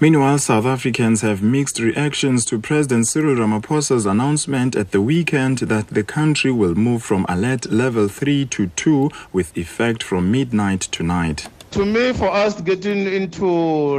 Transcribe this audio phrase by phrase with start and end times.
[0.00, 5.88] Meanwhile, South Africans have mixed reactions to President Cyril Ramaphosa's announcement at the weekend that
[5.88, 11.48] the country will move from alert level 3 to 2 with effect from midnight tonight.
[11.72, 13.46] To me, for us getting into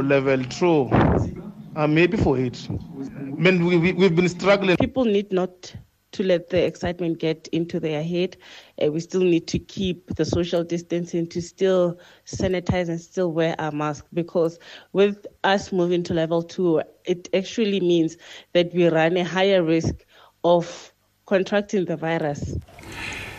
[0.02, 1.26] level 2, uh,
[1.74, 2.68] I'm happy for it.
[2.70, 4.76] I mean, we, we, we've been struggling.
[4.76, 5.74] People need not
[6.16, 8.36] to let the excitement get into their head.
[8.82, 13.54] Uh, we still need to keep the social distancing, to still sanitize and still wear
[13.58, 14.58] our mask because
[14.92, 18.16] with us moving to level two, it actually means
[18.54, 20.06] that we run a higher risk
[20.42, 20.92] of
[21.26, 22.56] contracting the virus.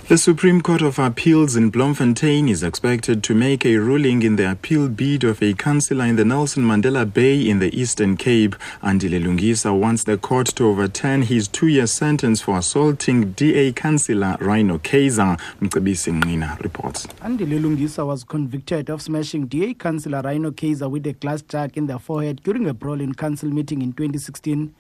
[0.08, 4.50] The Supreme Court of Appeals in Bloemfontein is expected to make a ruling in the
[4.50, 8.56] appeal bid of a councillor in the Nelson Mandela Bay in the Eastern Cape.
[8.82, 14.80] Andile Lungisa wants the court to overturn his two-year sentence for assaulting DA councillor Rano
[14.80, 15.38] Kayser.
[15.60, 17.06] Mcebisi Ngina reports.
[17.22, 21.88] Andile Lungisa was convicted of smashing DA councillor Rano Kayser with a glass jug in
[21.88, 24.74] the forehead during a brawl in council meeting in 2016.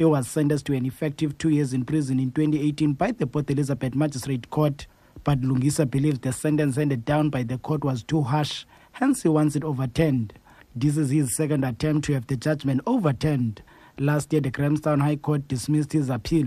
[0.00, 3.50] He was sentenced to an effective two years in prison in 2018 by the Port
[3.50, 4.86] Elizabeth Magistrate Court.
[5.24, 9.28] But Lungisa believes the sentence handed down by the court was too harsh, hence he
[9.28, 10.32] wants it overturned.
[10.74, 13.60] This is his second attempt to have the judgment overturned.
[13.98, 16.46] Last year, the Grahamstown High Court dismissed his appeal.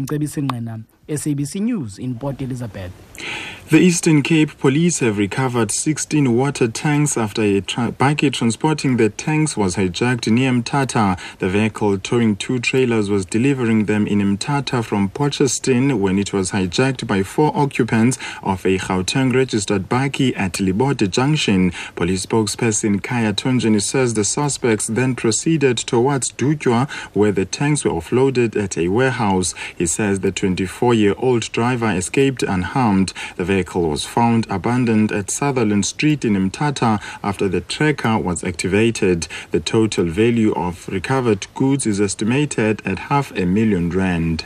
[0.00, 2.92] Mcebisi Ngqena, SABC News in Port Elizabeth.
[3.68, 9.08] The Eastern Cape Police have recovered 16 water tanks after a tra- bucket transporting the
[9.08, 11.18] tanks was hijacked near Mthatha.
[11.40, 16.16] The vehicle towing two trailers was delivering them in Mthatha from Port St Johns when
[16.16, 21.72] it was hijacked by four occupants of a Gauteng registered bakkie at Libode Junction.
[21.96, 27.90] Police spokesperson Khaya Tonjeni says the suspects then proceeded towards Dutywa where the tanks were
[27.90, 29.56] offloaded at a warehouse.
[29.76, 33.12] He says the 24 year old driver escaped unharmed.
[33.34, 39.28] The vehicle was found abandoned at Sutherland Street in Mthatha after the tracker was activated.
[39.50, 44.44] The total value of recovered goods is estimated at half a million rand.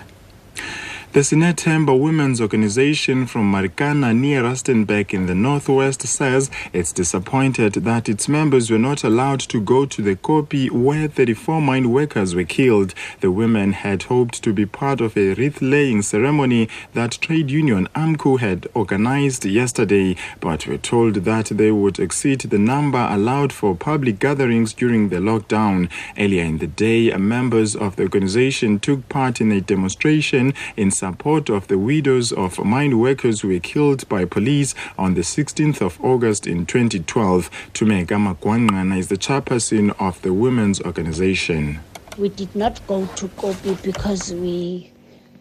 [1.13, 8.09] The Sinetemba Women's Organization from Marikana near Rustenburg in the northwest says it's disappointed that
[8.09, 12.45] its members were not allowed to go to the Koppie where 34 mine workers were
[12.45, 12.95] killed.
[13.23, 17.89] The women had hoped to be part of a wreath laying ceremony that trade union
[17.97, 23.75] AMCU had organized yesterday, but were told that they would exceed the number allowed for
[23.75, 25.91] public gatherings during the lockdown.
[26.17, 31.49] Earlier in the day, members of the organization took part in a demonstration in support
[31.49, 35.99] of the widows of mine workers who were killed by police on the 16th of
[36.05, 37.51] August in 2012.
[37.73, 41.81] Thumeka Magwangana is the chairperson of the women's organization.
[42.19, 44.93] We did not go to Koppie because we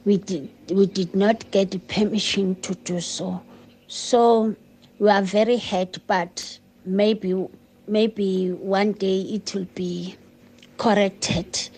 [0.05, 3.41] we did we did not get permission to do so.
[3.87, 4.55] So
[4.97, 7.47] we are very hurt, but maybe
[7.85, 10.15] maybe one day it will be
[10.77, 11.69] corrected.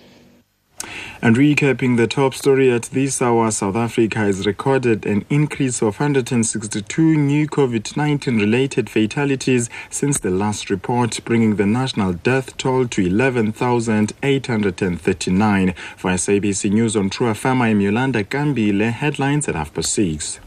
[1.24, 6.00] And recapping the top story at this hour, South Africa has recorded an increase of
[6.00, 12.88] 162 new COVID 19 related fatalities since the last report, bringing the national death toll
[12.88, 15.74] to 11,839.
[15.96, 18.92] For SABC News on True FM, I'm Yolanda Gambile.
[18.92, 20.42] Headlines at half past six.